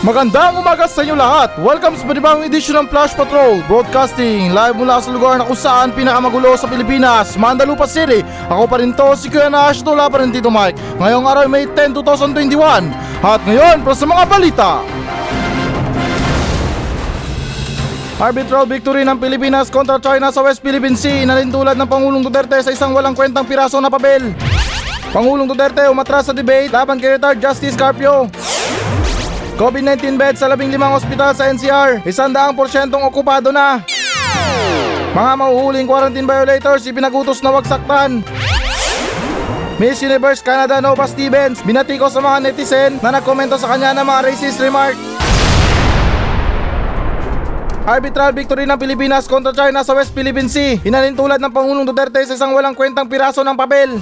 [0.00, 1.60] Magandang umaga sa inyo lahat!
[1.60, 5.92] Welcome sa panibagong edisyon ng Flash Patrol Broadcasting live mula sa lugar na kung saan
[5.92, 8.24] pinakamagulo sa Pilipinas, Mandalupa City.
[8.48, 10.80] Ako pa rin to, si Kuya Nash, tula pa rin Tito Mike.
[10.96, 12.88] Ngayong araw May 10, 2021.
[13.20, 14.70] At ngayon, para sa mga balita.
[18.16, 22.72] Arbitral victory ng Pilipinas kontra China sa West Philippine Sea inalintulad ng Pangulong Duterte sa
[22.72, 24.32] isang walang kwentang piraso na papel.
[25.12, 28.32] Pangulong Duterte umatras sa debate laban kay retired Justice Carpio.
[29.60, 33.84] COVID-19 beds sa 15 ospital sa NCR, isandaang porsyentong okupado na.
[35.12, 38.24] Mga mahuhuling quarantine violators ipinagutos na wag saktan.
[39.76, 44.06] Miss Universe Canada Nova Stevens binati ko sa mga netizen na nagkomento sa kanya ng
[44.08, 44.96] mga racist remark.
[47.84, 50.80] Arbitral victory ng Pilipinas kontra China sa West Philippine Sea.
[50.80, 54.00] Hinalintulad ng Pangulong Duterte sa isang walang kwentang piraso ng papel.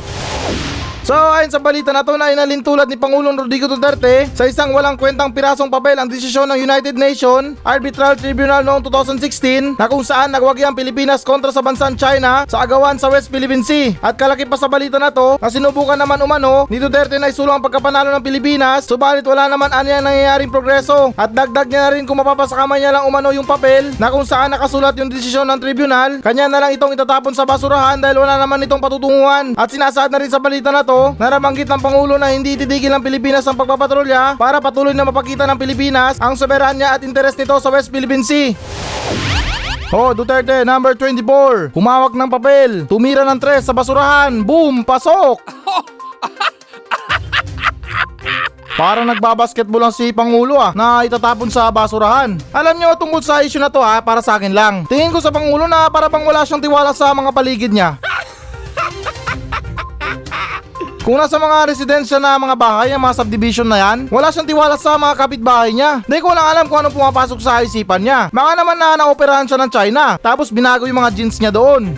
[1.08, 5.00] So ayon sa balita na to na inalintulad ni Pangulong Rodrigo Duterte sa isang walang
[5.00, 10.36] kwentang pirasong papel ang desisyon ng United Nations Arbitral Tribunal noong 2016 na kung saan
[10.36, 13.96] nagwagi ang Pilipinas kontra sa bansang China sa agawan sa West Philippine Sea.
[14.04, 17.56] At kalaki pa sa balita na to na sinubukan naman umano ni Duterte na isulong
[17.56, 22.04] ang pagkapanalo ng Pilipinas subalit wala naman anyang nangyayaring progreso at dagdag niya na rin
[22.04, 25.56] kung mapapasa kamay niya lang umano yung papel na kung saan nakasulat yung desisyon ng
[25.56, 30.12] tribunal kanya na lang itong itatapon sa basurahan dahil wala naman itong patutunguhan at sinasaad
[30.12, 33.54] na rin sa balita na to narabanggit ng Pangulo na hindi titigil ng Pilipinas ang
[33.54, 38.24] pagpapatrolya para patuloy na mapakita ng Pilipinas ang soberanya at interes nito sa West Philippine
[38.24, 38.56] Sea.
[39.88, 41.72] Oh, Duterte, number 24.
[41.72, 42.70] Humawak ng papel.
[42.84, 44.44] Tumira ng tres sa basurahan.
[44.44, 44.84] Boom!
[44.84, 45.40] Pasok!
[48.78, 52.38] Para nagbabasketball lang si Pangulo ah, na itatapon sa basurahan.
[52.54, 54.86] Alam nyo tungkol sa issue na to ah, para sa akin lang.
[54.86, 57.98] Tingin ko sa Pangulo na para bang wala siyang tiwala sa mga paligid niya.
[61.04, 64.74] Kung nasa mga residensya na mga bahay, ang mga subdivision na yan, wala siyang tiwala
[64.74, 66.02] sa mga kapitbahay niya.
[66.04, 68.20] Hindi ko lang alam kung anong pumapasok sa isipan niya.
[68.34, 71.94] Baka naman na naoperahan siya ng China, tapos binago yung mga jeans niya doon.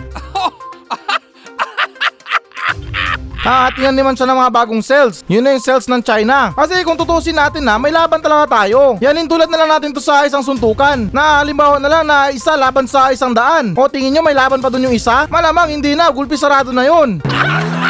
[3.41, 5.25] Hahatingan naman siya ng mga bagong cells.
[5.25, 6.53] Yun na yung cells ng China.
[6.53, 9.01] Kasi kung tutusin natin na, may laban talaga tayo.
[9.01, 11.09] Yan yung tulad na lang natin to sa isang suntukan.
[11.09, 13.73] Na halimbawa na lang na isa laban sa isang daan.
[13.73, 15.25] O tingin nyo may laban pa dun yung isa?
[15.25, 17.17] Malamang hindi na, gulpi sarado na yun.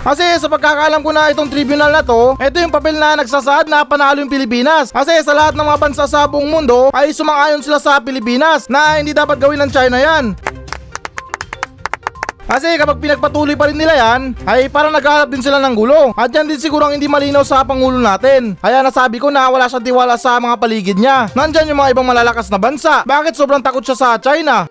[0.00, 3.84] Kasi sa pagkakaalam ko na itong tribunal na to, ito yung papel na nagsasaad na
[3.84, 4.88] panalo yung Pilipinas.
[4.88, 8.96] Kasi sa lahat ng mga bansa sa buong mundo ay sumang-ayon sila sa Pilipinas na
[8.96, 10.32] hindi dapat gawin ng China yan.
[12.50, 16.10] Kasi kapag pinagpatuloy pa rin nila yan, ay parang naghahanap din sila ng gulo.
[16.18, 18.58] At yan din siguro ang hindi malinaw sa Pangulo natin.
[18.58, 21.30] Kaya nasabi ko na wala siyang tiwala sa mga paligid niya.
[21.36, 23.06] Nandyan yung mga ibang malalakas na bansa.
[23.06, 24.66] Bakit sobrang takot siya sa China?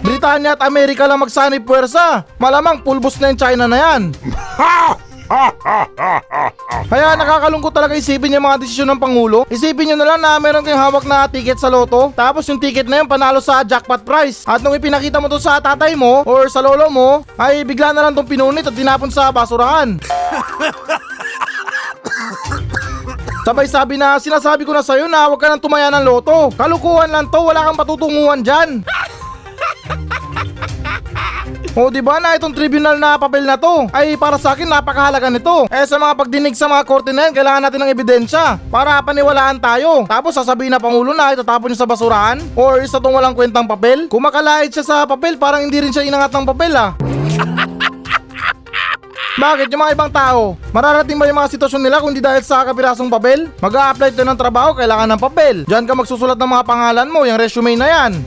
[0.00, 2.24] Britanya at Amerika lang magsanib puwersa.
[2.40, 4.02] Malamang pulbos na yung China na yan.
[6.88, 9.44] Kaya nakakalungkot talaga isipin yung mga desisyon ng Pangulo.
[9.52, 12.16] Isipin nyo na lang na meron kayong hawak na ticket sa loto.
[12.16, 14.48] Tapos yung ticket na yun panalo sa jackpot price.
[14.48, 18.08] At nung ipinakita mo to sa tatay mo or sa lolo mo, ay bigla na
[18.08, 20.00] lang tong pinunit at tinapon sa basurahan.
[23.48, 26.52] Sabay sabi na sinasabi ko na sa'yo na huwag ka nang tumaya ng loto.
[26.52, 28.84] Kalukuhan lang to, wala kang patutunguhan dyan.
[31.78, 35.30] O di ba na itong tribunal na papel na to ay para sa akin napakahalaga
[35.30, 35.70] nito.
[35.70, 39.62] Eh sa mga pagdinig sa mga korte na yan, kailangan natin ng ebidensya para paniwalaan
[39.62, 40.02] tayo.
[40.10, 44.10] Tapos sasabihin na Pangulo na itatapon niya sa basurahan or isa tong walang kwentang papel.
[44.10, 46.98] Kung makalait siya sa papel, parang hindi rin siya inangat ng papel ah.
[49.38, 50.58] Bakit yung mga ibang tao?
[50.74, 53.54] Mararating ba yung mga sitwasyon nila kung di dahil sa kapirasong papel?
[53.62, 55.62] mag a apply tayo ng trabaho, kailangan ng papel.
[55.62, 58.18] Diyan ka magsusulat ng mga pangalan mo, yung resume na yan.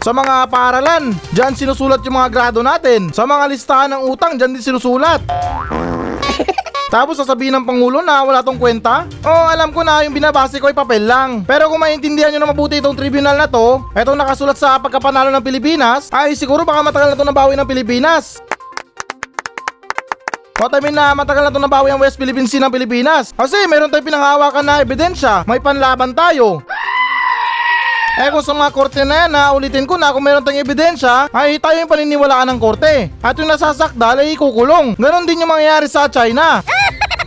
[0.00, 3.12] Sa mga paaralan, dyan sinusulat yung mga grado natin.
[3.12, 5.20] Sa mga listahan ng utang, dyan din sinusulat.
[6.94, 9.04] Tapos sasabihin ng Pangulo na wala tong kwenta?
[9.20, 11.44] Oh, alam ko na yung binabase ko ay papel lang.
[11.44, 15.44] Pero kung maintindihan nyo na mabuti itong tribunal na to, etong nakasulat sa pagkapanalo ng
[15.44, 18.40] Pilipinas, ay siguro baka matagal na to nabawi ng Pilipinas.
[20.56, 23.36] What I mean na matagal na to nabawi ang West Philippine Sea ng Pilipinas.
[23.36, 25.44] Kasi meron tayong pinanghawakan na ebidensya.
[25.44, 26.64] May panlaban tayo.
[28.20, 31.32] Eh kung sa mga korte na yan, na ulitin ko na kung meron tayong ebidensya,
[31.32, 33.08] ay tayo yung paniniwalaan ng korte.
[33.24, 34.92] At yung nasasakdal ay ikukulong.
[35.00, 36.60] Ganon din yung mangyayari sa China.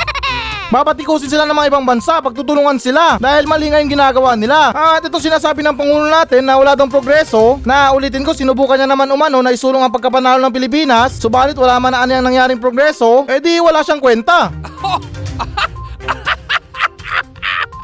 [0.74, 4.70] Babatikusin sila ng mga ibang bansa, pagtutulungan sila dahil mali nga yung ginagawa nila.
[4.70, 8.86] At ito sinasabi ng Pangulo natin na wala daw progreso, na ulitin ko sinubukan niya
[8.86, 13.26] naman umano na isulong ang pagkapanalo ng Pilipinas, subalit wala man na anyang nangyaring progreso,
[13.34, 14.54] edi wala siyang kwenta.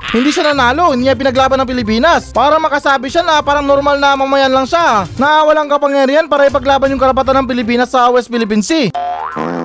[0.10, 2.34] Hindi siya nanalo, hindi niya pinaglaban ng Pilipinas.
[2.34, 5.06] Para makasabi siya na parang normal na mamayan lang siya.
[5.22, 8.90] Na walang kapangyarihan para ipaglaban yung karapatan ng Pilipinas sa West Philippine Sea.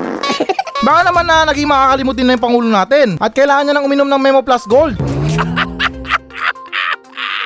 [0.85, 4.20] Baka naman na naging makakalimutin na yung Pangulo natin at kailangan niya nang uminom ng
[4.20, 5.00] Memo Plus Gold.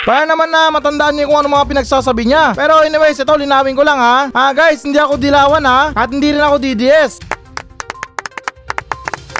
[0.09, 2.51] Para naman na matandaan niyo kung ano mga pinagsasabi niya.
[2.59, 4.27] Pero anyways, ito linawin ko lang ha.
[4.35, 5.95] Ah guys, hindi ako dilawan ha.
[5.95, 7.28] At hindi rin ako DDS.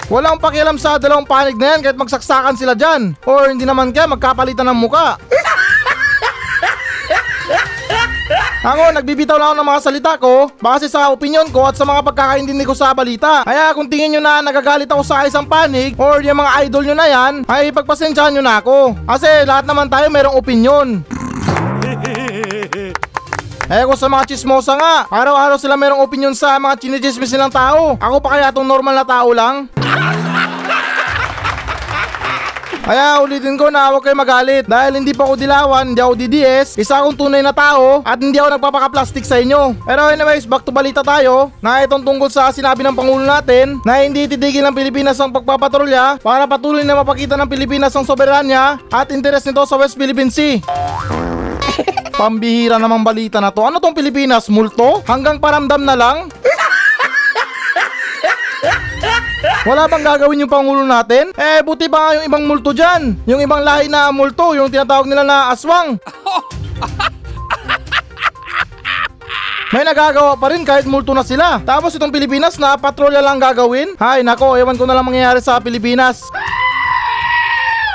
[0.09, 3.13] Walang pakialam sa dalawang panig na yan kahit magsaksakan sila dyan.
[3.29, 5.21] Or hindi naman kaya magkapalitan ng muka.
[8.59, 12.03] Ako, nagbibitaw lang ako ng mga salita ko base sa opinion ko at sa mga
[12.11, 13.47] pagkakaintindi ko sa balita.
[13.47, 16.95] Kaya kung tingin nyo na nagagalit ako sa isang panig or yung mga idol nyo
[16.97, 18.99] na yan, ay pagpasensyahan nyo na ako.
[19.07, 20.99] Kasi lahat naman tayo merong opinion.
[23.69, 28.01] Eh kung sa mga chismosa nga, araw-araw sila merong opinion sa mga chinichismis nilang tao.
[28.01, 29.69] Ako pa kaya tong normal na tao lang?
[32.89, 36.73] Kaya ulitin ko na huwag kayo magalit dahil hindi pa ako dilawan, hindi ako DDS,
[36.81, 39.77] isa akong tunay na tao at hindi ako nagpapaka-plastic sa inyo.
[39.85, 44.01] Pero anyways, back to balita tayo na itong tungkol sa sinabi ng Pangulo natin na
[44.01, 49.13] hindi titigil ng Pilipinas ang pagpapatrolya para patuloy na mapakita ng Pilipinas ang soberanya at
[49.13, 50.57] interes nito sa West Philippine Sea.
[52.19, 53.63] Pambihira namang balita na to.
[53.63, 54.51] Ano tong Pilipinas?
[54.51, 55.03] Multo?
[55.07, 56.17] Hanggang paramdam na lang?
[59.63, 61.31] Wala bang gagawin yung Pangulo natin?
[61.35, 63.15] Eh, buti pa nga yung ibang multo dyan.
[63.23, 65.95] Yung ibang lahi na multo, yung tinatawag nila na aswang.
[69.69, 71.61] May nagagawa pa rin kahit multo na sila.
[71.61, 73.93] Tapos itong Pilipinas na patrolya lang gagawin?
[74.01, 76.25] Hay nako, ewan ko na lang mangyayari sa Pilipinas.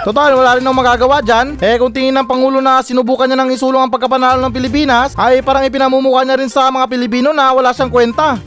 [0.05, 1.57] Total, wala rin akong magagawa dyan.
[1.65, 5.41] Eh kung tingin ng Pangulo na sinubukan niya ng isulong ang pagkapanalo ng Pilipinas, ay
[5.41, 8.37] parang ipinamumukha niya rin sa mga Pilipino na wala siyang kwenta.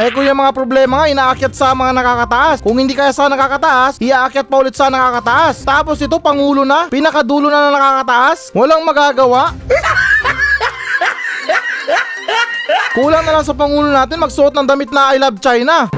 [0.00, 2.64] Eh kung yung mga problema nga inaakyat sa mga nakakataas.
[2.64, 5.60] Kung hindi kaya sa nakakataas, iaakyat pa ulit sa nakakataas.
[5.60, 8.48] Tapos ito pangulo na, pinakadulo na na nakakataas.
[8.56, 9.52] Walang magagawa.
[12.96, 15.92] Kulang na lang sa pangulo natin magsuot ng damit na I love China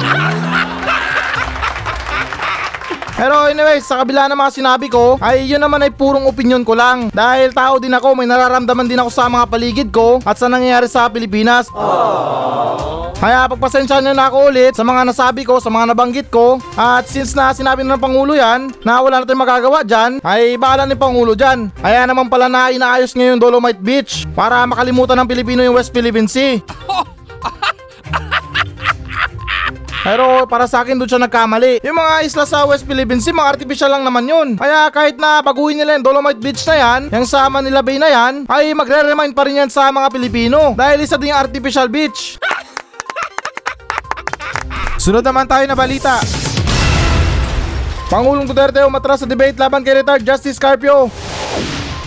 [3.22, 6.74] Pero anyways, sa kabila ng mga sinabi ko, ay yun naman ay purong opinion ko
[6.74, 7.06] lang.
[7.14, 10.90] Dahil tao din ako, may nararamdaman din ako sa mga paligid ko at sa nangyayari
[10.90, 11.70] sa Pilipinas.
[13.22, 16.58] Kaya pagpasensya nyo na ako ulit sa mga nasabi ko, sa mga nabanggit ko.
[16.74, 20.58] At since na sinabi na ng Pangulo yan, na wala na tayong magagawa dyan, ay
[20.58, 21.70] bahala ni Pangulo dyan.
[21.78, 26.26] Kaya naman pala na inaayos ngayon Dolomite Beach para makalimutan ng Pilipino yung West Philippine
[26.26, 26.58] Sea.
[30.02, 31.78] Pero para sa akin doon siya nagkamali.
[31.86, 34.48] Yung mga isla sa West Philippine Sea, mga artificial lang naman yun.
[34.58, 38.10] Kaya kahit na baguhin nila yung Dolomite Beach na yan, yung sa Manila Bay na
[38.10, 40.74] yan, ay magre-remind pa rin yan sa mga Pilipino.
[40.74, 42.34] Dahil isa din yung artificial beach.
[44.98, 46.18] Sunod naman tayo na balita.
[48.10, 51.08] Pangulong Duterte umatras sa debate laban kay retired Justice Carpio.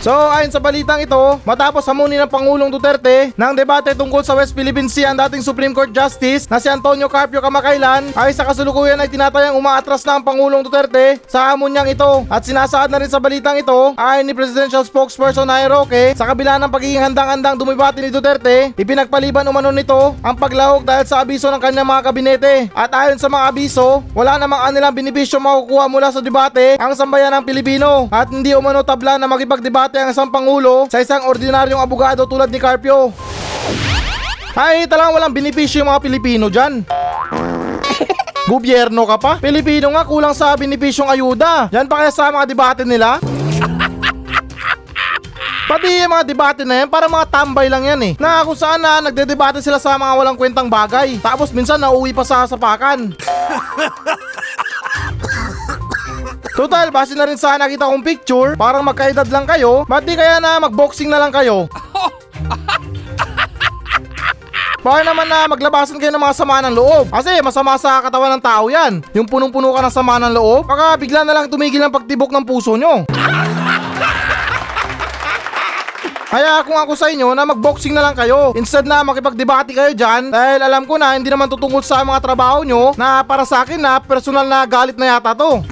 [0.06, 4.54] So ayon sa balitang ito, matapos hamunin ng Pangulong Duterte ng debate tungkol sa West
[4.54, 9.02] Philippine Sea ang dating Supreme Court Justice na si Antonio Carpio kamakailan ay sa kasulukuyan
[9.02, 12.22] ay tinatayang umaatras na ang Pangulong Duterte sa hamon niyang ito.
[12.30, 16.62] At sinasaad na rin sa balitang ito ayon ni Presidential Spokesperson Nay Roque sa kabila
[16.62, 21.58] ng pagiging handang-handang dumibati ni Duterte, ipinagpaliban umano nito ang paglahok dahil sa abiso ng
[21.58, 22.70] kanyang mga kabinete.
[22.78, 27.34] At ayon sa mga abiso, wala namang anilang binibisyo makukuha mula sa debate ang sambayan
[27.42, 29.26] ng Pilipino at hindi umano tabla na
[29.96, 33.16] makipagdebate ang isang pangulo sa isang ordinaryong abogado tulad ni Carpio.
[34.56, 36.84] Ay, talang walang benepisyo yung mga Pilipino dyan.
[38.52, 39.34] Gobyerno ka pa?
[39.40, 41.68] Pilipino nga kulang sa benepisyong ayuda.
[41.72, 43.20] Yan pa kaya sa mga debate nila?
[45.72, 48.14] Pati yung mga debate na yan, para mga tambay lang yan eh.
[48.22, 51.18] Na kung saan na nagdedebate sila sa mga walang kwentang bagay.
[51.20, 53.12] Tapos minsan nauwi pa sa sapakan.
[56.56, 60.40] Total, base na rin sa nakita kong picture, parang magkaedad lang kayo, ba't di kaya
[60.40, 61.68] na magboxing na lang kayo?
[64.86, 67.10] Baka naman na maglabasan kayo ng mga sama ng loob.
[67.10, 69.02] Kasi masama sa katawan ng tao yan.
[69.18, 72.46] Yung punong-puno ka ng sama ng loob, baka bigla na lang tumigil ang pagtibok ng
[72.46, 73.02] puso nyo.
[76.36, 80.36] Kaya kung ako sa inyo na magboxing na lang kayo instead na makipagdebate kayo dyan
[80.36, 83.80] dahil alam ko na hindi naman tutungkol sa mga trabaho nyo na para sa akin
[83.80, 85.64] na personal na galit na yata to.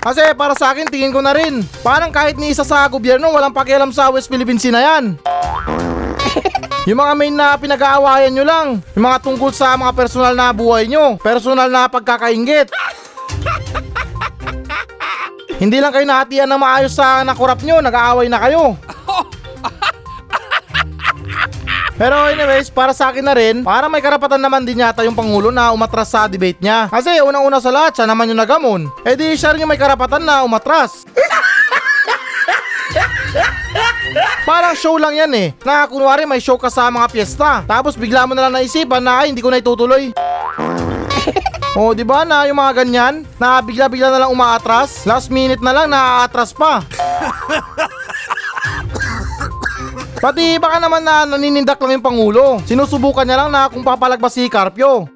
[0.00, 1.60] Kasi para sa akin tingin ko na rin.
[1.84, 5.04] Parang kahit ni isa sa gobyerno walang pakialam sa West Philippine Sea na yan.
[6.88, 8.66] Yung mga main na pinag-aawayan nyo lang.
[8.96, 11.20] Yung mga tungkol sa mga personal na buhay nyo.
[11.20, 12.72] Personal na pagkakaingit.
[15.60, 17.84] Hindi lang kayo nahatian ng maayos sa nakurap nyo.
[17.84, 18.80] Nag-aaway na kayo
[22.00, 25.52] Pero anyways, para sa akin na rin, para may karapatan naman din yata yung Pangulo
[25.52, 26.88] na umatras sa debate niya.
[26.88, 28.88] Kasi unang-una sa lahat, siya naman yung nagamon.
[29.04, 31.04] Eh di siya rin yung may karapatan na umatras.
[34.48, 35.52] Parang show lang yan eh.
[35.60, 37.68] Na kunwari may show ka sa mga piyesta.
[37.68, 40.08] Tapos bigla mo na lang naisipan na ay hindi ko na itutuloy.
[41.78, 45.70] Oh, di ba na yung mga ganyan na bigla-bigla na lang umaatras, last minute na
[45.70, 46.82] lang naaatras pa.
[50.20, 52.60] Pati baka naman na naninindak lang yung pangulo.
[52.68, 55.08] Sinusubukan niya lang na kung papalagpas si Carpio.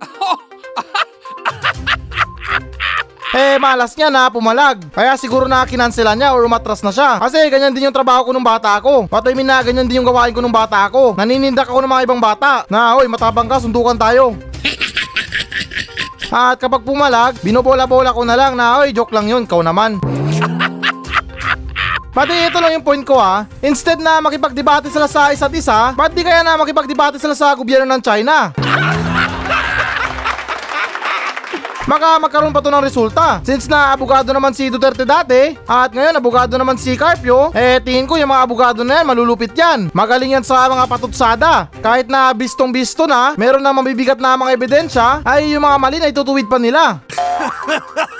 [3.34, 4.78] Eh, malas niya na pumalag.
[4.94, 7.18] Kaya siguro na kinansela niya or umatras na siya.
[7.18, 9.10] Kasi ganyan din yung trabaho ko nung bata ako.
[9.10, 11.18] Patay min na ganyan din yung gawain ko nung bata ako.
[11.18, 12.62] Naninindak ako ng mga ibang bata.
[12.70, 14.38] Na, oy, matabang ka, sundukan tayo.
[16.30, 19.98] At kapag pumalag, binobola-bola ko na lang na, oy, joke lang yun, kau naman.
[22.14, 23.42] Pati ito lang yung point ko ha.
[23.58, 27.90] Instead na makipagdebate sila sa isa't isa, ba't di kaya na makipagdebate sila sa gobyerno
[27.90, 28.54] ng China?
[31.90, 33.42] Maka magkaroon pa to ng resulta.
[33.42, 38.06] Since na abogado naman si Duterte dati, at ngayon abogado naman si Carpio, eh tingin
[38.06, 39.90] ko yung mga abogado na yan, malulupit yan.
[39.90, 41.66] Magaling yan sa mga patutsada.
[41.82, 46.08] Kahit na bistong-bisto na, meron na mabibigat na mga ebidensya, ay yung mga mali na
[46.08, 47.02] itutuwid pa nila.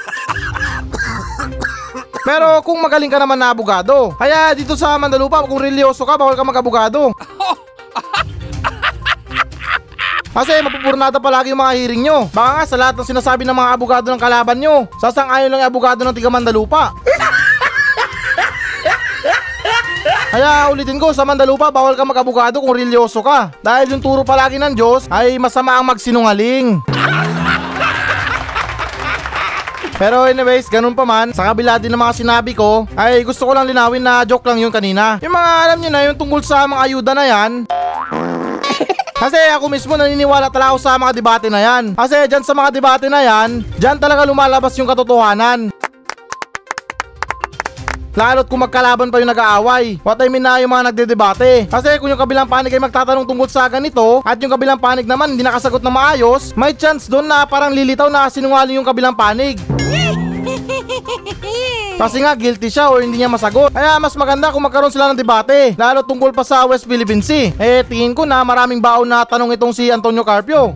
[2.25, 6.33] Pero kung magaling ka naman na abogado, kaya dito sa Mandalupa, kung religyoso ka, bawal
[6.33, 7.13] ka mag-abogado.
[10.35, 12.27] Kasi mapupurnada palagi yung mga hearing nyo.
[12.35, 15.71] Baka nga sa lahat ng sinasabi ng mga abogado ng kalaban nyo, sasang-ayon lang yung
[15.71, 16.91] abogado ng tiga Mandalupa.
[20.35, 23.55] Kaya ulitin ko, sa Mandalupa, bawal ka mag-abogado kung religyoso ka.
[23.63, 26.83] Dahil yung turo palagi ng Diyos ay masama ang magsinungaling.
[29.95, 33.55] Pero anyways, ganun pa man, sa kabila din ng mga sinabi ko, ay gusto ko
[33.55, 35.23] lang linawin na joke lang yun kanina.
[35.23, 37.51] Yung mga alam nyo na, yung tungkol sa mga ayuda na yan,
[39.23, 41.85] kasi ako mismo naniniwala talaga ako sa mga debate na yan.
[41.95, 45.71] Kasi dyan sa mga debate na yan, dyan talaga lumalabas yung katotohanan.
[48.15, 49.99] Lalo't kung magkalaban pa yung nag-aaway.
[50.07, 51.67] What I mean na yung mga nagdedebate.
[51.67, 55.35] Kasi kung yung kabilang panig ay magtatanong tungkol sa ganito at yung kabilang panig naman
[55.35, 59.59] hindi nakasagot na maayos, may chance doon na parang lilitaw na sinungaling yung kabilang panig.
[62.01, 63.71] Kasi nga guilty siya o hindi niya masagot.
[63.71, 65.79] Kaya mas maganda kung magkaroon sila ng debate.
[65.79, 67.55] Lalo tungkol pa sa West Philippine Sea.
[67.57, 70.75] Eh tingin ko na maraming baon na tanong itong si Antonio Carpio.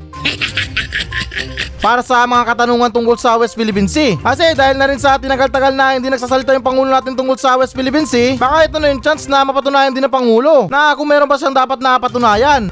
[1.78, 4.18] Para sa mga katanungan tungkol sa West Philippine Sea.
[4.18, 7.74] Kasi dahil na rin sa tinagal-tagal na hindi nagsasalita yung Pangulo natin tungkol sa West
[7.74, 11.30] Philippine Sea, baka ito na yung chance na mapatunayan din ng Pangulo na kung meron
[11.30, 12.66] ba siyang dapat na patunayan.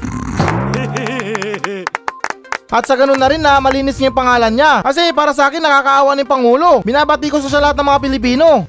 [2.67, 4.83] At sa ganun na rin na malinis niya yung pangalan niya.
[4.83, 6.83] Kasi para sa akin nakakaawa ni Pangulo.
[6.83, 8.67] Binabati ko sa lahat ng mga Pilipino.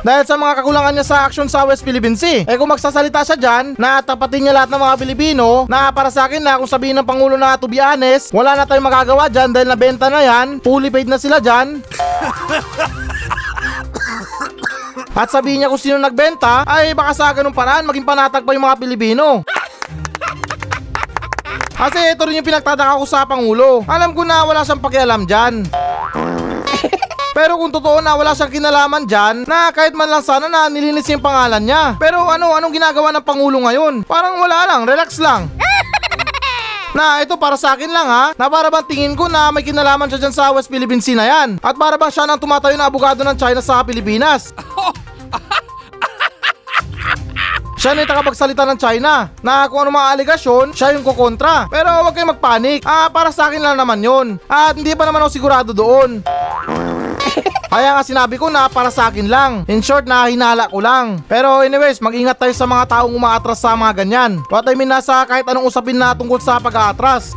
[0.00, 2.48] Dahil sa mga kakulangan niya sa action sa West Philippine Sea.
[2.48, 6.24] Eh kung magsasalita siya dyan, na tapatin niya lahat ng mga Pilipino, na para sa
[6.24, 9.52] akin na kung sabihin ng Pangulo na to be honest, wala na tayong magagawa dyan
[9.52, 11.84] dahil nabenta na yan, fully paid na sila dyan.
[15.12, 18.64] At sabihin niya kung sino nagbenta, ay baka sa ganung paraan maging panatag pa yung
[18.64, 19.44] mga Pilipino.
[21.80, 23.80] Kasi ito rin yung pinagtataka ko sa Pangulo.
[23.88, 25.64] Alam ko na wala siyang pakialam dyan.
[27.38, 31.08] Pero kung totoo na wala siyang kinalaman dyan, na kahit man lang sana na nilinis
[31.08, 31.96] yung pangalan niya.
[31.96, 34.04] Pero ano, anong ginagawa ng Pangulo ngayon?
[34.04, 35.48] Parang wala lang, relax lang.
[36.90, 40.10] Na ito para sa akin lang ha, na para bang tingin ko na may kinalaman
[40.10, 41.62] siya dyan sa West Philippine Sea na yan.
[41.62, 44.50] At para bang siya nang tumatayo na abogado ng China sa Pilipinas.
[47.80, 51.64] Siya na yung tagapagsalita ng China na kung ano mga aligasyon, siya yung kukontra.
[51.72, 52.84] Pero huwag kayong magpanik.
[52.84, 54.36] Ah, para sa akin lang naman yon.
[54.52, 56.20] At hindi pa naman ako sigurado doon.
[57.72, 59.64] Kaya nga sinabi ko na para sa akin lang.
[59.64, 61.24] In short na hinala ko lang.
[61.24, 64.44] Pero anyways, mag-ingat tayo sa mga taong umaatras sa mga ganyan.
[64.52, 67.32] What I mean nasa kahit anong usapin na tungkol sa pag-aatras.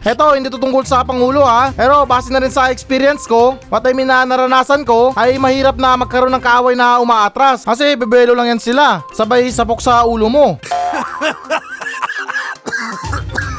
[0.00, 1.76] Heto, hindi to tungkol sa Pangulo ha.
[1.76, 5.76] Pero base na rin sa experience ko, what I mean na naranasan ko, ay mahirap
[5.76, 7.68] na magkaroon ng kaaway na umaatras.
[7.68, 9.04] Kasi bebelo lang yan sila.
[9.12, 10.56] Sabay sapok sa ulo mo.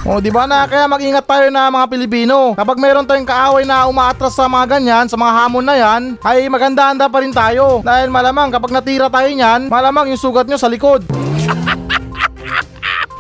[0.02, 0.66] O, di ba na?
[0.66, 2.58] Kaya mag-ingat tayo na mga Pilipino.
[2.58, 6.50] Kapag meron tayong kaaway na umaatras sa mga ganyan, sa mga hamon na yan, ay
[6.50, 7.86] maganda-handa pa rin tayo.
[7.86, 11.06] Dahil malamang kapag natira tayo niyan, malamang yung sugat nyo sa likod.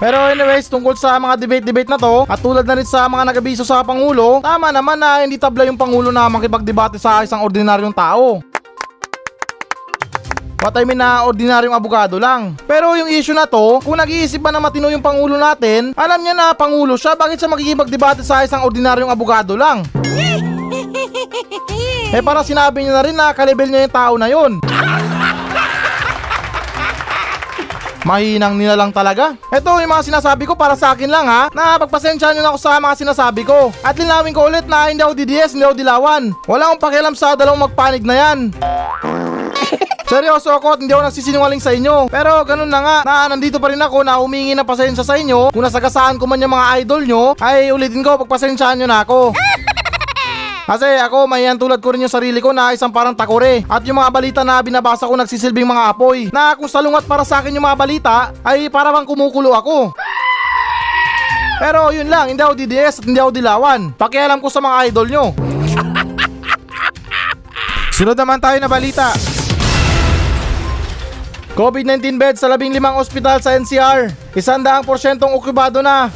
[0.02, 3.62] Pero anyways, tungkol sa mga debate-debate na to, at tulad na rin sa mga nagabiso
[3.62, 8.42] sa Pangulo, tama naman na hindi tabla yung Pangulo na makipagdebate sa isang ordinaryong tao.
[10.58, 12.58] What I mean na ordinaryong abogado lang.
[12.66, 16.34] Pero yung issue na to, kung nag-iisip ba na matino yung Pangulo natin, alam niya
[16.34, 19.86] na Pangulo siya, bakit siya magkikipagdebate sa isang ordinaryong abogado lang?
[22.18, 24.58] eh para sinabi niya na rin na kalibel niya yung tao na yun.
[28.02, 29.38] Mahinang nila lang talaga.
[29.54, 32.60] Ito yung mga sinasabi ko para sa akin lang ha, na pagpasensya nyo na ako
[32.60, 33.70] sa mga sinasabi ko.
[33.86, 36.24] At linawin ko ulit na hindi ako DDS, hindi ako dilawan.
[36.50, 38.38] Wala akong pakialam sa dalawang magpanig na yan.
[40.12, 42.12] Seryoso ako at hindi ako nagsisinungaling sa inyo.
[42.12, 45.56] Pero ganun na nga, na nandito pa rin ako na humingi ng pasensya sa inyo.
[45.56, 49.32] Kung nasagasaan ko man yung mga idol nyo, ay ulitin ko, pagpasensyaan nyo na ako.
[50.62, 53.66] Kasi ako, mayan tulad ko rin yung sarili ko na isang parang takore.
[53.66, 56.30] At yung mga balita na binabasa ko nagsisilbing mga apoy.
[56.30, 58.16] Na kung salungat para sa akin yung mga balita,
[58.46, 59.92] ay para bang kumukulo ako.
[61.62, 63.94] Pero yun lang, hindi ako DDS at hindi ako dilawan.
[63.94, 65.26] Pakialam ko sa mga idol nyo.
[67.98, 69.14] Sunod naman tayo na balita.
[71.54, 74.10] COVID-19 beds sa labing limang ospital sa NCR.
[74.34, 76.10] Isandaang porsyentong okupado na.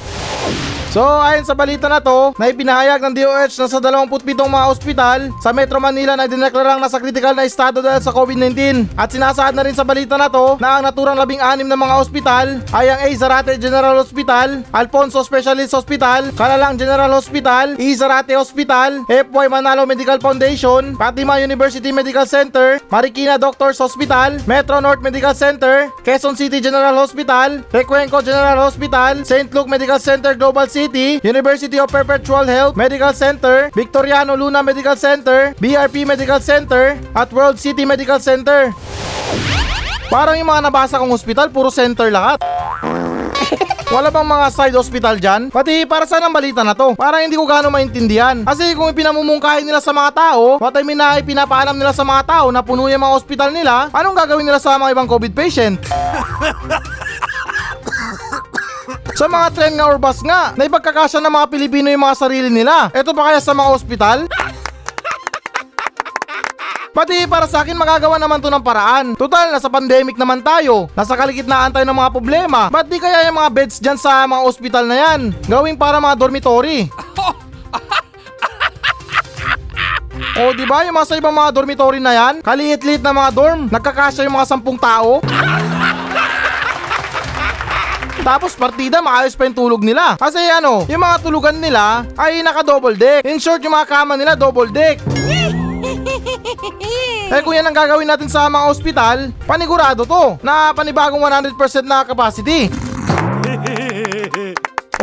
[0.96, 5.20] So ayon sa balita na to, na ipinahayag ng DOH na sa 27 mga ospital
[5.44, 8.96] sa Metro Manila na dineklarang nasa critical na estado dahil sa COVID-19.
[8.96, 12.64] At sinasaad na rin sa balita na to na ang naturang 16 na mga ospital
[12.72, 13.10] ay ang A.
[13.12, 17.92] Zarate General Hospital, Alfonso Specialist Hospital, Kalalang General Hospital, E.
[17.92, 25.04] Zarate Hospital, FY Manalo Medical Foundation, Fatima University Medical Center, Marikina Doctors Hospital, Metro North
[25.04, 29.52] Medical Center, Quezon City General Hospital, Recuenco General Hospital, St.
[29.52, 35.58] Luke Medical Center Global City, University of Perpetual Health Medical Center, Victoriano Luna Medical Center,
[35.58, 38.70] BRP Medical Center, at World City Medical Center.
[40.14, 42.38] Parang yung mga nabasa kong hospital, puro center lahat.
[43.90, 45.42] Wala bang mga side hospital dyan?
[45.50, 46.94] Pati para saan ang balita na to?
[46.94, 48.46] Parang hindi ko gaano maintindihan.
[48.46, 52.30] Kasi kung ipinamumungkahin nila sa mga tao, what I mean na ipinapaalam nila sa mga
[52.30, 55.82] tao na puno yung mga hospital nila, anong gagawin nila sa mga ibang COVID patient?
[59.16, 62.52] Sa mga tren nga or bus nga, na ipagkakasya ng mga Pilipino yung mga sarili
[62.52, 62.92] nila.
[62.92, 64.18] Ito pa kaya sa mga ospital?
[66.92, 69.16] Pati para sa akin magagawa naman to ng paraan.
[69.16, 70.92] Total, nasa pandemic naman tayo.
[70.96, 72.68] Nasa kaligitnaan tayo ng mga problema.
[72.68, 75.32] Ba't di kaya yung mga beds dyan sa mga ospital na yan?
[75.48, 76.88] Gawing para mga dormitory.
[80.36, 82.44] O di ba yung mga sa ibang mga dormitory na yan?
[82.44, 85.24] Kaliit-liit na mga dorm, nagkakasya yung mga sampung tao.
[88.26, 90.18] Tapos partida, maayos pa yung tulog nila.
[90.18, 93.22] Kasi ano, yung mga tulugan nila ay naka-double deck.
[93.22, 94.98] In short, yung mga kama nila double deck.
[97.26, 102.06] Eh kung yan ang gagawin natin sa mga ospital, panigurado to na panibagong 100% na
[102.06, 102.70] capacity.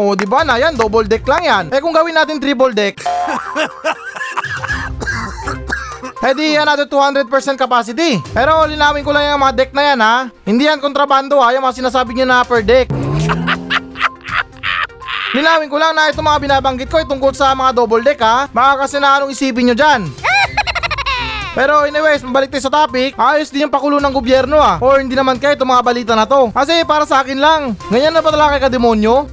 [0.01, 1.65] Oh, di ba na yan, double deck lang yan.
[1.69, 2.97] Eh kung gawin natin triple deck,
[6.27, 7.29] eh di yan natin 200%
[7.61, 8.17] capacity.
[8.33, 10.33] Pero linawin ko lang yung mga deck na yan ha.
[10.49, 12.89] Hindi yan kontrabando ha, yung mga sinasabi nyo na per deck.
[15.33, 18.53] Linawin ko lang na itong mga binabanggit ko ay tungkol sa mga double deck ha.
[18.53, 20.05] Baka kasi na anong isipin nyo dyan.
[21.57, 24.77] Pero anyways, mabalik tayo sa topic, ayos din yung pakulo ng gobyerno ah.
[24.85, 26.53] Or hindi naman kayo itong mga balita na to.
[26.53, 29.25] Kasi para sa akin lang, ganyan na ba talaga kay kademonyo?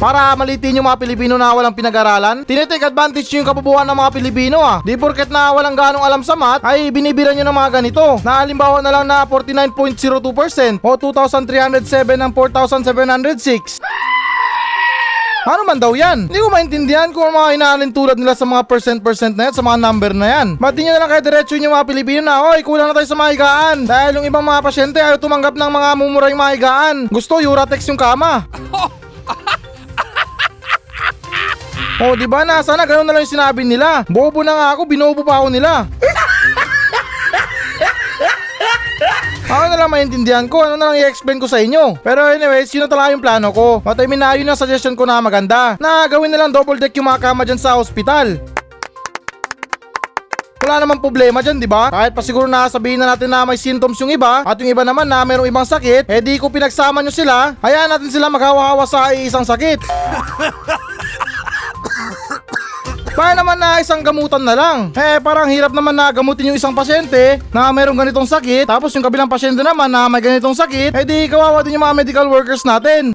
[0.00, 4.56] Para malitin yung mga Pilipino na walang pinag-aralan, tinitake advantage yung kabubuan ng mga Pilipino
[4.56, 4.80] ah.
[4.80, 8.16] Di porket na walang ganong alam sa math, ay binibira nyo ng mga ganito.
[8.24, 13.84] Na halimbawa na lang na 49.02% o 2,307 ng 4,706.
[15.44, 16.32] Ano man daw yan?
[16.32, 19.84] Hindi ko maintindihan kung mga inaalin tulad nila sa mga percent-percent na yan, sa mga
[19.84, 20.48] number na yan.
[20.56, 23.36] Ba't na lang kaya diretso yung mga Pilipino na, oy, kulang na tayo sa mga
[23.36, 23.78] higaan.
[23.84, 26.96] Dahil yung ibang mga pasyente ayaw tumanggap ng mga mumurang mga higaan.
[27.12, 28.48] Gusto, Uratex yung kama.
[32.00, 32.64] Oh, di ba na?
[32.64, 34.08] Sana ganun na lang yung sinabi nila.
[34.08, 35.84] Bobo na nga ako, binobo pa ako nila.
[39.50, 42.00] Ako na lang maintindihan ko, ano na lang i-explain ko sa inyo.
[42.00, 43.84] Pero anyways, yun na talaga yung plano ko.
[43.84, 45.76] What I mean na, yun ang suggestion ko na maganda.
[45.76, 48.40] Na gawin na lang double deck yung mga kama dyan sa hospital.
[50.64, 51.92] Wala namang problema dyan, di ba?
[51.92, 55.04] Kahit pa siguro nakasabihin na natin na may symptoms yung iba at yung iba naman
[55.04, 59.12] na mayroong ibang sakit, eh di ko pinagsama nyo sila, hayaan natin sila maghawa-hawa sa
[59.12, 59.82] isang sakit.
[63.10, 64.94] Paano naman na isang gamutan na lang?
[64.94, 69.02] Eh parang hirap naman na gamutin yung isang pasyente na mayroong ganitong sakit tapos yung
[69.02, 72.62] kabilang pasyente naman na may ganitong sakit eh di kawawa din yung mga medical workers
[72.62, 73.10] natin.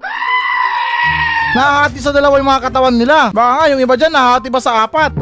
[1.56, 3.32] Nahati sa dalawa yung mga katawan nila.
[3.32, 5.16] Baka nga yung iba dyan nahati pa sa apat.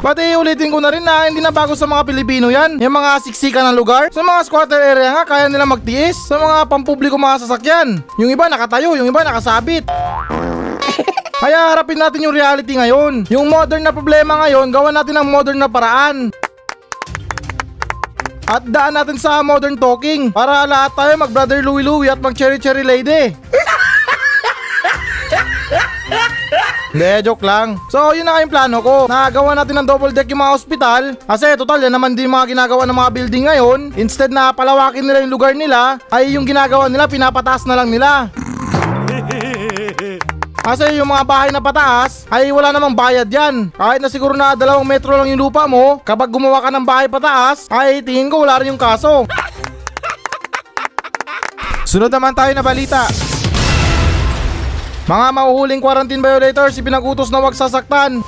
[0.00, 2.80] Pati ulitin ko na rin na hindi na bago sa mga Pilipino yan.
[2.80, 4.08] Yung mga siksikan ng lugar.
[4.08, 6.16] Sa mga squatter area nga kaya nila magtiis.
[6.24, 8.00] Sa mga pampubliko mga sasakyan.
[8.16, 9.84] Yung iba nakatayo, yung iba nakasabit.
[11.40, 13.24] Kaya harapin natin yung reality ngayon.
[13.32, 16.28] Yung modern na problema ngayon, gawan natin ng modern na paraan.
[18.44, 22.36] At daan natin sa modern talking para lahat tayo mag brother Louie Louie at mag
[22.36, 23.32] cherry cherry lady.
[26.90, 27.78] Hindi, joke lang.
[27.88, 28.96] So, yun na nga yung plano ko.
[29.06, 31.02] Nagawa natin ng double deck yung mga ospital.
[31.24, 33.80] Kasi total, yan naman din mga ginagawa ng mga building ngayon.
[33.94, 38.26] Instead na palawakin nila yung lugar nila, ay yung ginagawa nila, pinapataas na lang nila.
[40.60, 43.72] Kasi yung mga bahay na pataas ay wala namang bayad yan.
[43.72, 47.08] Kahit na siguro na dalawang metro lang yung lupa mo, kapag gumawa ka ng bahay
[47.08, 49.24] pataas, ay tingin ko wala rin yung kaso.
[51.88, 53.08] Sunod naman tayo na balita.
[55.10, 58.22] Mga mahuhuling quarantine violators ipinag-utos na wag sasaktan.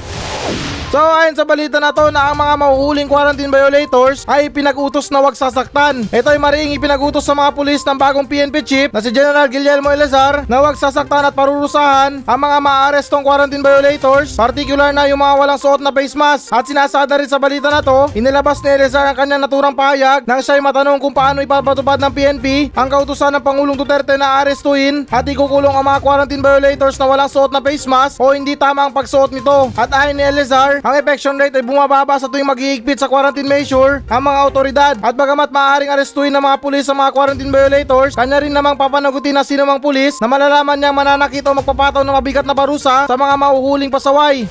[0.92, 5.24] So ayon sa balita na to na ang mga mahuhuling quarantine violators ay pinag-utos na
[5.24, 6.04] wag sasaktan.
[6.12, 9.88] Ito ay mariing ipinag-utos sa mga pulis ng bagong PNP chief na si General Guillermo
[9.88, 15.32] Elazar na wag sasaktan at parurusahan ang mga maarestong quarantine violators, particular na yung mga
[15.40, 16.52] walang suot na face mask.
[16.52, 20.44] At sinasada rin sa balita na to, inilabas ni Elazar ang kanyang naturang pahayag nang
[20.44, 25.24] siya'y matanong kung paano ipapatupad ng PNP ang kautusan ng Pangulong Duterte na arestuhin at
[25.24, 28.92] ikukulong ang mga quarantine violators na walang suot na face mask o hindi tama ang
[28.92, 29.72] pagsuot nito.
[29.72, 34.02] At ayon ni Elazar, ang infection rate ay bumababa sa tuwing maghihigpit sa quarantine measure
[34.10, 34.94] ang mga otoridad.
[34.98, 39.38] At bagamat maaaring arestuhin ng mga pulis sa mga quarantine violators, kanya rin namang papanagutin
[39.38, 43.14] na sino mang pulis na malalaman niyang mananakit o magpapataw ng mabigat na parusa sa
[43.14, 44.42] mga mauhuling pasaway.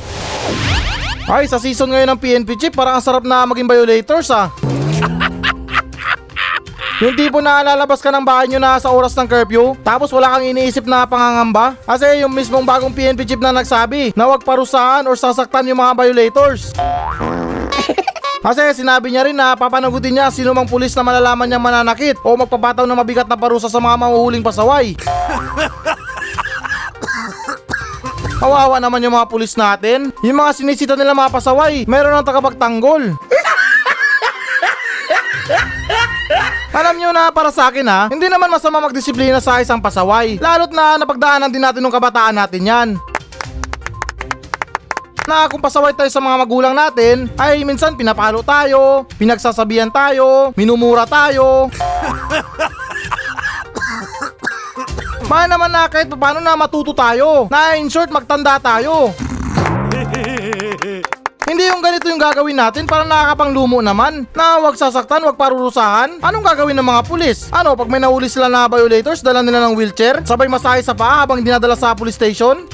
[1.27, 4.47] Ay, sa season ngayon ng PNP Chief, parang ang sarap na maging violators ah.
[7.01, 10.37] Yung tipo na lalabas ka ng bahay nyo na sa oras ng curfew, tapos wala
[10.37, 11.73] kang iniisip na pangangamba?
[11.81, 15.97] Kasi yung mismong bagong PNP chief na nagsabi na huwag parusahan or sasaktan yung mga
[15.97, 16.69] violators.
[18.45, 22.37] Kasi sinabi niya rin na papanagutin niya sino mang pulis na malalaman niyang mananakit o
[22.37, 24.93] magpapataw ng mabigat na parusa sa mga mahuhuling pasaway.
[28.41, 30.13] Kawawa naman yung mga pulis natin.
[30.21, 33.17] Yung mga sinisita nila mga pasaway, meron ng tagapagtanggol.
[36.71, 40.39] Alam nyo na para sa akin ha, hindi naman masama magdisiplina sa isang pasaway.
[40.39, 42.89] Lalo't na napagdaanan din natin ng kabataan natin yan.
[45.27, 51.03] Na kung pasaway tayo sa mga magulang natin, ay minsan pinapalo tayo, pinagsasabihan tayo, minumura
[51.03, 51.67] tayo.
[55.27, 59.11] Paano naman na kahit paano na matuto tayo, na in short magtanda tayo.
[61.51, 64.23] Hindi yung ganito yung gagawin natin para nakakapanglumo naman.
[64.31, 66.23] Na wag sasaktan, wag parurusahan.
[66.23, 67.51] Anong gagawin ng mga pulis?
[67.51, 70.23] Ano, pag may nahuli sila na violators, dala nila ng wheelchair?
[70.23, 72.71] Sabay masahe sa paa habang dinadala sa police station?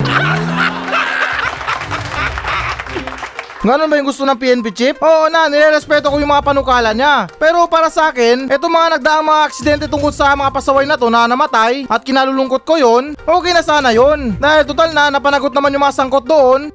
[3.65, 4.95] Ganon ba yung gusto ng PNP chief?
[5.01, 7.25] Oo na, nirerespeto ko yung mga panukala niya.
[7.41, 11.09] Pero para sa akin, eto mga nagdaang mga aksidente tungkol sa mga pasaway na to
[11.09, 14.37] na namatay at kinalulungkot ko yon, okay na sana yon.
[14.37, 16.69] Dahil total na napanagot naman yung mga sangkot doon,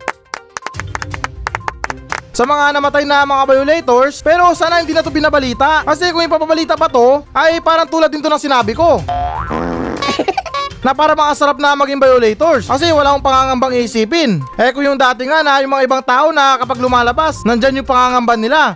[2.43, 5.87] sa mga namatay na mga violators pero sana hindi na to binabalita.
[5.87, 8.99] Kasi kung ipapabalita pa to ay parang tulad din to ng sinabi ko.
[10.83, 12.67] Na para mga sarap na maging violators.
[12.67, 16.35] Kasi wala akong pangangambang isipin eh kung yung dati nga na yung mga ibang tao
[16.35, 18.75] na kapag lumalabas nandyan yung pangangamba nila.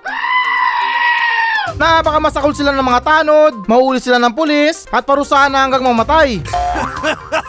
[1.74, 5.82] Na baka masakol sila ng mga tanod, mahuli sila ng pulis at parusahan na hanggang
[5.82, 6.38] mamatay.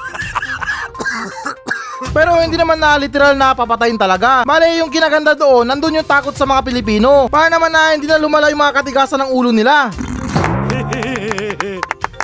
[2.18, 4.42] Pero hindi naman na literal na papatayin talaga.
[4.42, 7.30] Mali yung kinaganda doon, nandun yung takot sa mga Pilipino.
[7.30, 9.94] Para naman na hindi na lumala yung mga katigasan ng ulo nila.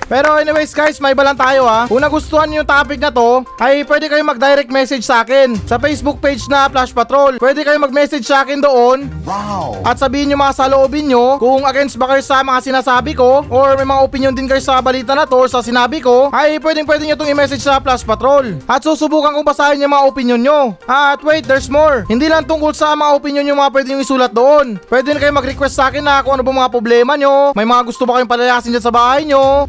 [0.08, 1.88] Pero anyways guys, may iba lang tayo ha.
[1.88, 5.80] Kung nagustuhan niyo yung topic na to, ay pwede kayo mag-direct message sa akin sa
[5.80, 7.40] Facebook page na Flash Patrol.
[7.40, 9.08] Pwede kayo mag-message sa akin doon.
[9.24, 9.84] Wow!
[9.88, 13.76] At sabihin nyo mga saloobin nyo kung against ba kayo sa mga sinasabi ko or
[13.80, 16.88] may mga opinion din kayo sa balita na to or sa sinabi ko, ay pwedeng
[16.88, 18.60] pwede nyo itong i-message sa Flash Patrol.
[18.68, 20.60] At susubukan kong basahin yung mga opinion nyo.
[20.86, 22.04] At wait, there's more.
[22.12, 24.78] Hindi lang tungkol sa mga opinion yung mga pwede nyo isulat doon.
[24.88, 27.56] Pwede rin kayo mag-request sa akin na kung ano ba mga problema nyo.
[27.56, 29.66] May mga gusto ba kayong palayasin dyan sa bahay nyo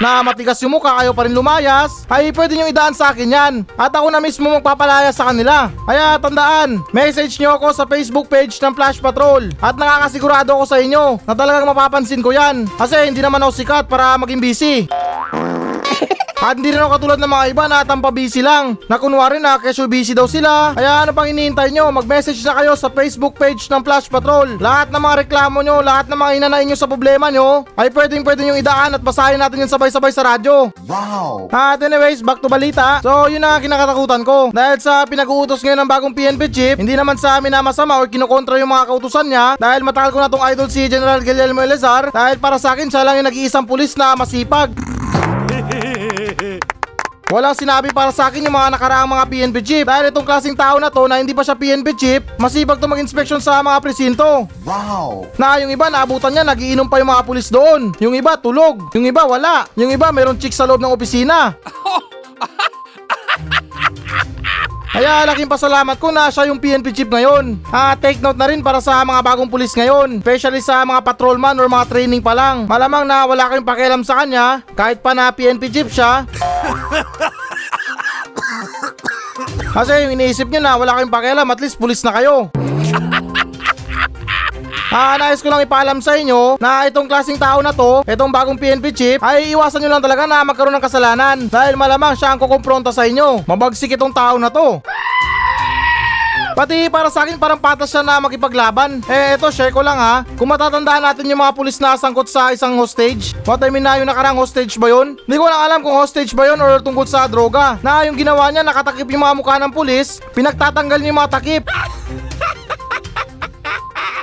[0.00, 3.54] na matigas yung mukha ayaw pa rin lumayas, ay pwede nyo idaan sa akin yan.
[3.76, 5.68] At ako na mismo magpapalaya sa kanila.
[5.84, 9.52] Kaya tandaan, message nyo ako sa Facebook page ng Flash Patrol.
[9.60, 12.64] At nakakasigurado ako sa inyo na talagang mapapansin ko yan.
[12.78, 14.76] Kasi hindi naman ako sikat para maging busy.
[16.42, 18.74] At hindi rin ako katulad ng mga iba na tampa busy lang.
[18.90, 20.74] Na kunwari na kesyo busy daw sila.
[20.74, 21.86] Kaya ano pang hinihintay nyo?
[21.94, 24.58] Mag-message na kayo sa Facebook page ng Flash Patrol.
[24.58, 28.26] Lahat ng mga reklamo nyo, lahat ng mga inanain nyo sa problema nyo, ay pwedeng
[28.26, 30.74] pwede nyo idaan at basahin natin yan sabay-sabay sa radyo.
[30.90, 31.46] Wow!
[31.54, 32.98] At anyways, back to balita.
[33.06, 34.50] So, yun ang kinakatakutan ko.
[34.50, 38.10] Dahil sa pinag-uutos ngayon ng bagong PNP chief, hindi naman sa amin na masama o
[38.10, 39.54] kinukontra yung mga kautusan niya.
[39.62, 42.10] Dahil matagal ko na tong idol si General Guillermo Elazar.
[42.10, 44.74] Dahil para sa akin, siya lang yung nag-iisang pulis na masipag.
[47.32, 50.76] Walang sinabi para sa akin yung mga nakaraang mga PNP chief dahil itong klaseng tao
[50.76, 54.44] na to na hindi pa siya PNP chief, masipag to mag-inspeksyon sa mga presinto.
[54.68, 55.32] Wow!
[55.40, 57.96] Na yung iba naabutan niya, nagiinom pa yung mga pulis doon.
[58.04, 59.64] Yung iba tulog, yung iba wala.
[59.80, 61.56] Yung iba meron chick sa loob ng opisina.
[64.92, 67.56] Kaya laking pasalamat ko na siya yung PNP chief ngayon.
[67.72, 71.56] Ah, take note na rin para sa mga bagong pulis ngayon, especially sa mga patrolman
[71.56, 72.68] or mga training pa lang.
[72.68, 76.28] Malamang na wala kayong pakialam sa kanya kahit pa na PNP chief siya.
[79.72, 82.52] Kasi yung iniisip nyo na wala kayong pakialam, at least pulis na kayo.
[84.92, 88.60] Ah, nais ko lang ipaalam sa inyo na itong klaseng tao na to, itong bagong
[88.60, 92.40] PNP chief, ay iwasan nyo lang talaga na magkaroon ng kasalanan dahil malamang siya ang
[92.40, 93.40] kukumpronta sa inyo.
[93.48, 94.84] Mabagsik itong tao na to.
[96.52, 99.00] Pati para sa akin parang patas siya na makipaglaban.
[99.08, 100.28] Eh eto share ko lang ha.
[100.36, 103.32] Kung matatandaan natin yung mga pulis na sangkot sa isang hostage.
[103.48, 105.16] What I mean na yung nakarang hostage ba yun?
[105.24, 107.80] Hindi ko lang alam kung hostage ba yun or tungkol sa droga.
[107.80, 111.64] Na yung ginawa niya nakatakip yung mga mukha ng pulis, pinagtatanggal niya yung mga takip.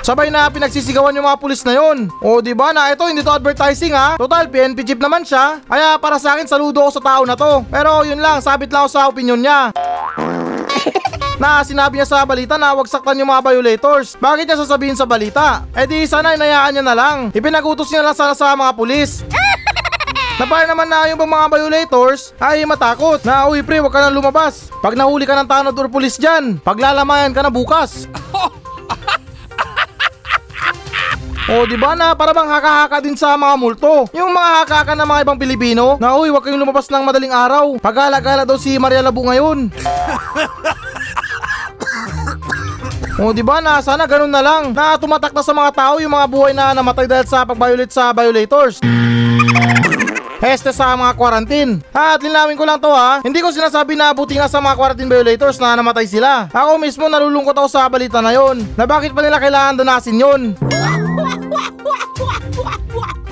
[0.00, 2.08] Sabay na pinagsisigawan yung mga pulis na yon.
[2.24, 4.16] O di ba na ito hindi to advertising ha.
[4.16, 5.60] Total PNP chief naman siya.
[5.68, 7.60] Kaya para sa akin saludo ako sa tao na to.
[7.68, 9.76] Pero yun lang, sabit lang ako sa opinion niya.
[11.40, 14.16] na sinabi niya sa balita na wag saktan yung mga violators.
[14.16, 15.68] Bakit niya sasabihin sa balita?
[15.76, 17.18] Eh di sana inayaan niya na lang.
[17.36, 19.20] Ipinagutos niya lang sana sa mga pulis.
[20.40, 24.16] Na para naman na yung mga violators ay matakot na uy pre wag ka nang
[24.16, 24.72] lumabas.
[24.80, 28.08] Pag nahuli ka ng tanod or pulis dyan, paglalamayan ka na bukas.
[31.48, 34.04] O di ba na para bang haka-haka din sa mga multo.
[34.12, 37.80] Yung mga haka-haka ng mga ibang Pilipino na uy wag kayong lumabas ng madaling araw.
[37.80, 39.58] Pagala-gala daw si Maria Labu ngayon.
[43.20, 46.08] O di ba na sana ganun na lang na tumatak na sa mga tao yung
[46.08, 48.80] mga buhay na namatay dahil sa pag-violate sa violators.
[50.40, 51.84] Heste sa mga quarantine.
[51.92, 53.20] Ha, at linawin ko lang to ha.
[53.20, 56.48] Hindi ko sinasabi na buti nga sa mga quarantine violators na namatay sila.
[56.48, 58.64] Ako mismo nalulungkot ako sa balita na yon.
[58.72, 60.56] Na bakit pa nila kailangan donasin yon?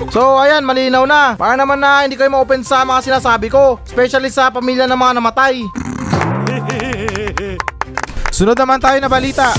[0.09, 1.37] So ayan, malinaw na.
[1.37, 3.77] Para naman na hindi kayo ma-open sa mga sinasabi ko.
[3.85, 5.61] Especially sa pamilya ng mga namatay.
[8.37, 9.53] Sunod naman tayo na balita.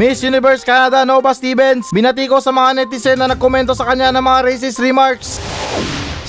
[0.00, 4.24] Miss Universe Canada Nova Stevens binati ko sa mga netizen na nagkomento sa kanya ng
[4.24, 5.36] mga racist remarks.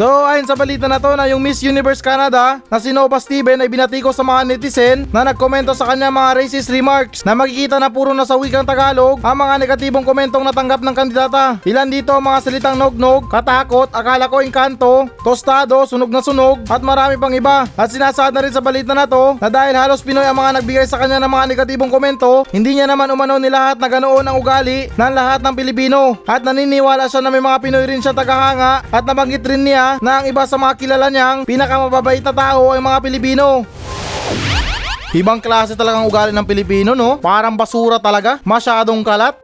[0.01, 3.61] So ayon sa balita na to na yung Miss Universe Canada na si Nova Steven
[3.61, 7.77] ay binati ko sa mga netizen na nagkomento sa kanya mga racist remarks na makikita
[7.77, 11.61] na puro na sa wikang Tagalog ang mga negatibong komentong natanggap ng kandidata.
[11.69, 16.81] Ilan dito ang mga salitang nog-nog, katakot, akala ko engkanto, tostado, sunog na sunog at
[16.81, 17.69] marami pang iba.
[17.77, 20.89] At sinasaad na rin sa balita na to na dahil halos Pinoy ang mga nagbigay
[20.89, 24.41] sa kanya ng mga negatibong komento, hindi niya naman umano ni lahat na ganoon ang
[24.41, 26.17] ugali ng lahat ng Pilipino.
[26.25, 30.21] At naniniwala siya na may mga Pinoy rin siya tagahanga at nabanggit rin niya na
[30.21, 33.67] ang iba sa mga kilala niyang pinakamababait na tao ay mga Pilipino.
[35.12, 37.19] Ibang klase talagang ugali ng Pilipino, no?
[37.19, 38.39] Parang basura talaga.
[38.47, 39.36] Masyadong kalat.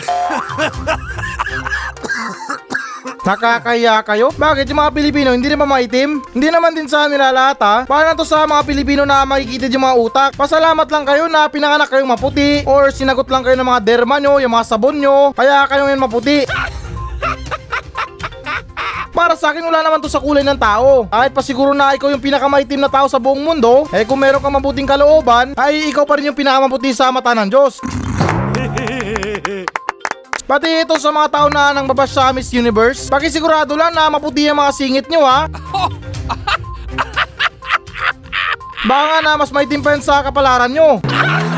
[3.27, 4.31] Nakakaya kayo?
[4.31, 6.23] Bakit yung mga Pilipino hindi naman maitim?
[6.31, 7.75] Hindi naman din sa nila lahat ha?
[7.83, 10.31] Paano to sa mga Pilipino na makikita yung mga utak?
[10.39, 14.39] Pasalamat lang kayo na pinanganak kayong maputi or sinagot lang kayo ng mga derma nyo,
[14.39, 16.47] yung mga sabon nyo, kaya kayo ngayon maputi.
[19.17, 21.09] Para sa akin wala naman to sa kulay ng tao.
[21.09, 24.37] Kahit pa siguro na ikaw yung pinakamaitim na tao sa buong mundo, eh kung meron
[24.37, 27.81] kang mabuting kalooban, ay ikaw pa rin yung pinakamabuti sa mata ng Diyos.
[30.47, 34.45] Pati ito sa mga tao na nang babas sa Miss Universe, pakisigurado lang na maputi
[34.45, 35.49] ang mga singit nyo ha.
[38.87, 41.01] Baka nga na mas maitim pa yan sa kapalaran nyo.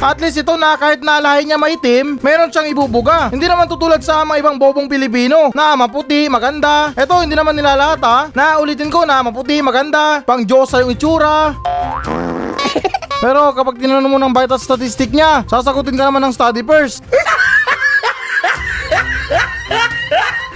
[0.00, 3.28] At least ito na kahit na lahi niya maitim, meron siyang ibubuga.
[3.28, 6.96] Hindi naman tutulad sa mga ibang bobong Pilipino na maputi, maganda.
[6.96, 8.08] Ito hindi naman nilalata.
[8.08, 8.32] ha.
[8.32, 10.24] Na ulitin ko na maputi, maganda.
[10.24, 11.52] Pang Diyosa yung itsura.
[13.24, 17.04] Pero kapag tinanong mo ng vital statistic niya, sasagutin ka naman ng study first.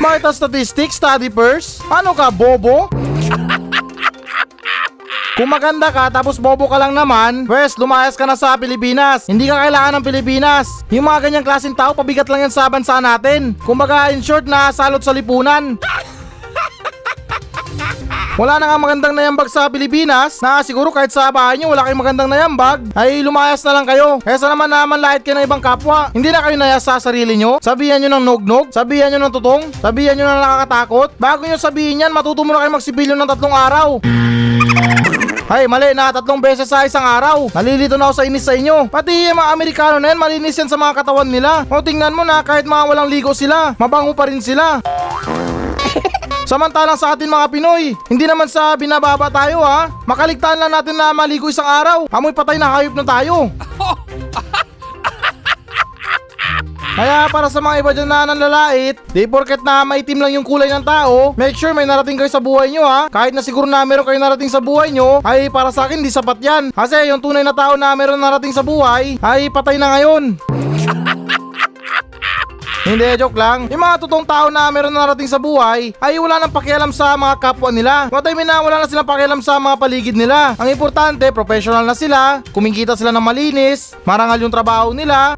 [0.00, 1.84] vital statistics, study first?
[1.92, 2.88] Ano ka, bobo?
[5.34, 9.26] Kung maganda ka tapos bobo ka lang naman, pwes lumayas ka na sa Pilipinas.
[9.26, 10.86] Hindi ka kailangan ng Pilipinas.
[10.94, 13.50] Yung mga ganyang klaseng tao, pabigat lang yan sa bansa natin.
[13.66, 15.74] Kumbaga in short na salot sa lipunan.
[18.38, 22.02] Wala na nga magandang nayambag sa Pilipinas na siguro kahit sa bahay nyo wala kayong
[22.02, 24.22] magandang nayambag ay lumayas na lang kayo.
[24.22, 26.14] Kesa naman naman lahit kayo ng ibang kapwa.
[26.14, 27.58] Hindi na kayo naya sa sarili nyo.
[27.58, 31.18] Sabihan nyo ng nognog, sabihan nyo ng tutong, sabihan nyo ng nakakatakot.
[31.18, 33.98] Bago nyo sabihin yan, matuto mo na kayo magsibilyo ng tatlong araw.
[35.44, 37.52] Ay, mali na tatlong beses sa isang araw.
[37.52, 38.88] Nalilito na ako sa inis sa inyo.
[38.88, 41.68] Pati yung mga Amerikano na yan, malinis yan sa mga katawan nila.
[41.68, 44.80] O tingnan mo na, kahit mga walang ligo sila, mabango pa rin sila.
[46.48, 49.92] Samantalang sa atin mga Pinoy, hindi naman sa binababa tayo ha.
[50.08, 52.08] Makaligtaan lang natin na maligo isang araw.
[52.08, 53.52] Amoy patay na hayop na tayo.
[56.94, 60.70] Kaya para sa mga iba dyan na nanlalait, di porket na maitim lang yung kulay
[60.70, 63.10] ng tao, make sure may narating kayo sa buhay nyo ha.
[63.10, 66.06] Kahit na siguro na meron kayo narating sa buhay nyo, ay para sa akin di
[66.06, 66.70] sapat yan.
[66.70, 70.38] Kasi yung tunay na tao na meron narating sa buhay, ay patay na ngayon.
[72.84, 73.64] Hindi, joke lang.
[73.72, 77.16] Yung mga totoong tao na meron na narating sa buhay ay wala nang pakialam sa
[77.16, 78.12] mga kapwa nila.
[78.12, 80.52] What I mean na wala na silang pakialam sa mga paligid nila.
[80.60, 85.32] Ang importante, professional na sila, kumikita sila ng malinis, marangal yung trabaho nila,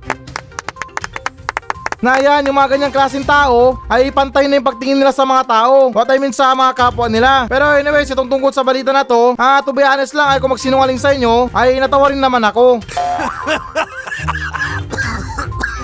[2.00, 5.48] na yan, yung mga ganyang klaseng tao ay pantay na yung pagtingin nila sa mga
[5.48, 5.88] tao.
[5.92, 7.48] What I mean sa mga kapwa nila.
[7.48, 10.52] Pero anyways, itong tungkol sa balita na to, ah, to be honest lang ay kung
[10.52, 12.80] magsinungaling sa inyo, ay natawa rin naman ako.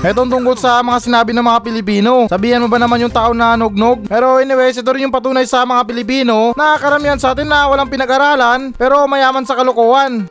[0.03, 2.27] Itong tungkol sa mga sinabi ng mga Pilipino.
[2.27, 4.11] Sabihan mo ba naman yung tao na nognog?
[4.11, 7.87] Pero anyways, ito rin yung patunay sa mga Pilipino na karamihan sa atin na walang
[7.87, 10.27] pinag-aralan pero mayaman sa kalokohan.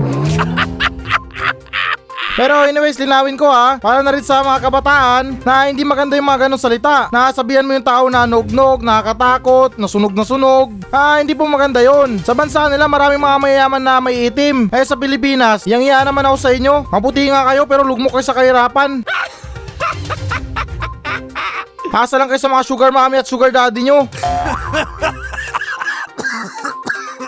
[2.32, 6.32] Pero anyways, linawin ko ha, para na rin sa mga kabataan na hindi maganda yung
[6.32, 7.12] mga ganong salita.
[7.12, 10.72] Nasabihan mo yung tao na nognog, nakakatakot, nasunog na sunog.
[10.96, 12.24] Ah, hindi po maganda yon.
[12.24, 14.72] Sa bansa nila maraming mga mayayaman na may itim.
[14.72, 16.88] Eh sa Pilipinas, yang iya naman ako sa inyo.
[16.88, 19.04] Mabuti nga kayo pero lugmok kayo sa kahirapan.
[21.92, 24.08] Asa lang kayo sa mga sugar mommy at sugar daddy nyo.